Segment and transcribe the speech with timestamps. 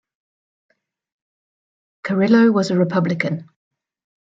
[2.03, 3.47] Carrillo was a Republican.